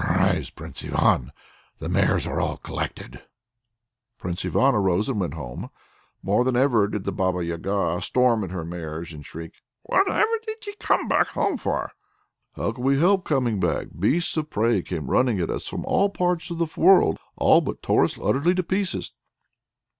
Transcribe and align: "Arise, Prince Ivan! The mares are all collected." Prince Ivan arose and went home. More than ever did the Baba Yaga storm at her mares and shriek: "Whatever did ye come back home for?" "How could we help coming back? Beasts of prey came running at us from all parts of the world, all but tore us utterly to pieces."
"Arise, 0.00 0.48
Prince 0.50 0.84
Ivan! 0.84 1.32
The 1.80 1.88
mares 1.88 2.24
are 2.24 2.40
all 2.40 2.58
collected." 2.58 3.20
Prince 4.16 4.44
Ivan 4.46 4.76
arose 4.76 5.08
and 5.08 5.18
went 5.18 5.34
home. 5.34 5.70
More 6.22 6.44
than 6.44 6.54
ever 6.54 6.86
did 6.86 7.02
the 7.02 7.10
Baba 7.10 7.44
Yaga 7.44 8.00
storm 8.00 8.44
at 8.44 8.52
her 8.52 8.64
mares 8.64 9.12
and 9.12 9.26
shriek: 9.26 9.54
"Whatever 9.82 10.30
did 10.46 10.64
ye 10.68 10.76
come 10.78 11.08
back 11.08 11.26
home 11.30 11.56
for?" 11.56 11.90
"How 12.54 12.70
could 12.70 12.84
we 12.84 13.00
help 13.00 13.24
coming 13.24 13.58
back? 13.58 13.88
Beasts 13.98 14.36
of 14.36 14.50
prey 14.50 14.82
came 14.82 15.10
running 15.10 15.40
at 15.40 15.50
us 15.50 15.66
from 15.66 15.84
all 15.84 16.10
parts 16.10 16.48
of 16.52 16.58
the 16.58 16.80
world, 16.80 17.18
all 17.36 17.60
but 17.60 17.82
tore 17.82 18.04
us 18.04 18.20
utterly 18.22 18.54
to 18.54 18.62
pieces." 18.62 19.12